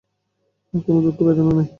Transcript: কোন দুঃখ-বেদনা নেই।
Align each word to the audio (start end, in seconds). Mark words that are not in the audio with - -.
কোন 0.85 0.95
দুঃখ-বেদনা 1.03 1.51
নেই। 1.57 1.67